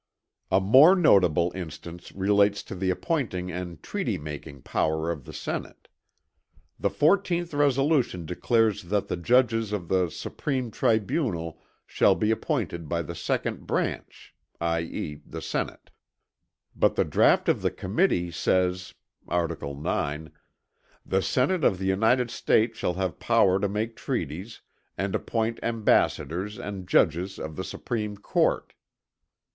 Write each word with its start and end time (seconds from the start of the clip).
A 0.49 0.59
more 0.59 0.95
notable 0.95 1.51
instance 1.53 2.11
relates 2.13 2.63
to 2.63 2.73
the 2.73 2.89
appointing 2.89 3.51
and 3.51 3.83
treaty 3.83 4.17
making 4.17 4.63
power 4.63 5.11
of 5.11 5.25
the 5.25 5.31
Senate. 5.31 5.89
The 6.79 6.89
14th 6.89 7.53
resolution 7.53 8.25
declares 8.25 8.81
that 8.85 9.09
the 9.09 9.15
judges 9.15 9.71
of 9.71 9.89
the 9.89 10.09
"Supreme 10.09 10.71
tribunal 10.71 11.61
shall 11.85 12.15
be 12.15 12.31
appointed 12.31 12.89
by 12.89 13.03
the 13.03 13.13
second 13.13 13.67
branch" 13.67 14.33
i.e. 14.59 15.21
the 15.23 15.39
Senate. 15.39 15.91
But 16.75 16.95
the 16.95 17.05
draught 17.05 17.47
of 17.47 17.61
the 17.61 17.69
Committee 17.69 18.31
says 18.31 18.95
(art. 19.27 19.51
IX), 19.51 20.31
"The 21.05 21.21
Senate 21.21 21.63
of 21.63 21.77
the 21.77 21.85
United 21.85 22.31
States 22.31 22.75
shall 22.79 22.95
have 22.95 23.19
power 23.19 23.59
to 23.59 23.69
make 23.69 23.95
treaties, 23.97 24.61
and 24.97 25.13
appoint 25.13 25.59
Ambassadors 25.61 26.57
and 26.57 26.87
judges 26.87 27.37
of 27.37 27.55
the 27.55 27.63
Supreme 27.63 28.17
Court." 28.17 28.73